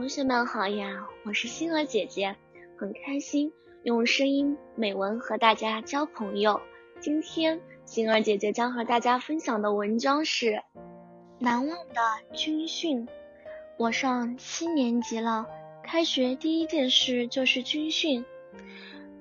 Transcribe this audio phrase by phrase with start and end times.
[0.00, 2.34] 同学们好呀，我是星儿姐姐，
[2.78, 6.58] 很开心用声音美文和大家交朋友。
[7.00, 10.62] 今天星儿姐姐将和大家分享的文章是
[11.38, 12.00] 难忘的
[12.34, 13.06] 军训。
[13.76, 15.46] 我上七年级了，
[15.84, 18.24] 开学第一件事就是军训。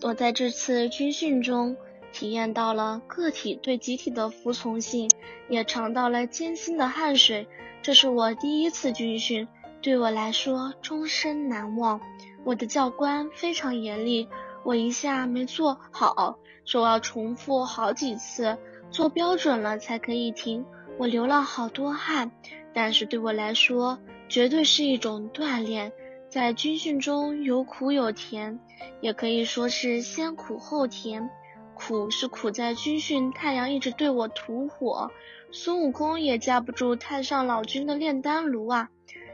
[0.01, 1.75] 我在这次军训中
[2.13, 5.11] 体验到了个体对集体的服从性，
[5.49, 7.49] 也尝到了艰辛的汗水。
[7.81, 9.45] 这是我第一次军训。
[9.81, 12.01] 对我来说终身难忘。
[12.43, 14.27] 我的教官非常严厉，
[14.63, 18.57] 我一下没做好，说要重复好几次，
[18.91, 20.65] 做标准了才可以停。
[20.97, 22.31] 我流了好多汗，
[22.73, 25.91] 但是对我来说绝对是一种锻炼。
[26.29, 28.59] 在军训中有苦有甜，
[29.01, 31.29] 也可以说是先苦后甜。
[31.73, 35.09] 苦是苦在军训，太阳一直对我吐火，
[35.51, 38.89] 孙悟空也架不住太上老君的炼丹炉啊。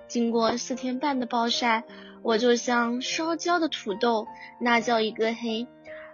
[0.08, 1.84] 经过四天半的暴晒，
[2.22, 4.28] 我就像烧焦的土豆，
[4.59, 5.67] 那叫一个黑。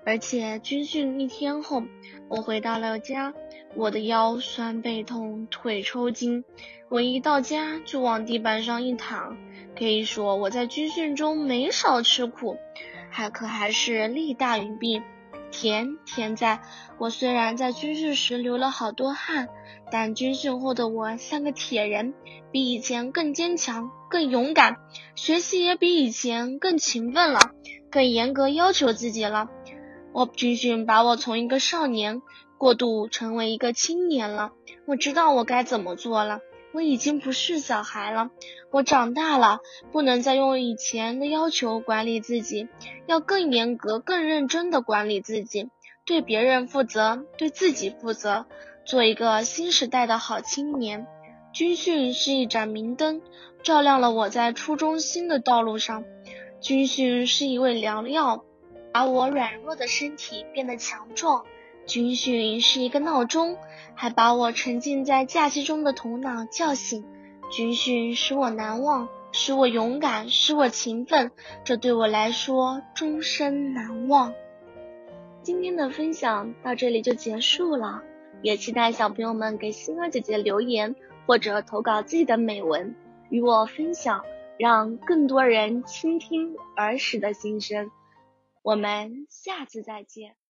[0.04, 1.84] 而且军训一天后，
[2.28, 3.34] 我回到了家，
[3.76, 6.44] 我的腰酸背痛，腿抽筋。
[6.90, 9.38] 我一到家就往地板上一躺，
[9.78, 12.58] 可以说我在军训中没少吃苦，
[13.12, 15.02] 还可还是利大于弊。
[15.52, 16.62] 甜甜在，
[16.98, 19.50] 我虽然在军训时流了好多汗，
[19.92, 22.14] 但军训后的我像个铁人，
[22.52, 24.78] 比以前更坚强、更勇敢，
[25.16, 27.40] 学习也比以前更勤奋了，
[27.92, 29.50] 更严格要求自己了。
[30.14, 32.22] 我军训把我从一个少年
[32.58, 34.52] 过渡成为一个青年了，
[34.86, 36.40] 我知道我该怎么做了。
[36.74, 38.30] 我已经不是小孩了，
[38.70, 39.60] 我长大了，
[39.92, 42.68] 不能再用以前的要求管理自己，
[43.08, 45.70] 要更严格、更认真的管理自己，
[46.06, 48.46] 对别人负责，对自己负责，
[48.86, 51.08] 做一个新时代的好青年。
[51.54, 53.22] 军训是一盏明灯，
[53.62, 56.06] 照亮了我在初中新的道路上。
[56.62, 58.46] 军训是一味良药，
[58.94, 61.44] 把我软弱的身体变得强壮。
[61.92, 63.58] 军训是一个闹钟，
[63.96, 67.04] 还把我沉浸在假期中的头脑叫醒。
[67.52, 71.32] 军训使我难忘，使我勇敢，使我勤奋，
[71.66, 74.34] 这对我来说终身难忘。
[75.44, 78.02] 今天的分享到这里就结束了，
[78.42, 80.96] 也期待小朋友们给星儿姐姐留言
[81.26, 82.96] 或者投稿自己的美文
[83.30, 84.24] 与我分享，
[84.58, 87.92] 让更多人倾听儿时的心声。
[88.62, 90.41] 我们下次再见。